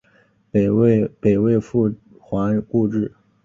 [0.49, 0.67] 北
[1.37, 3.11] 魏复还故治。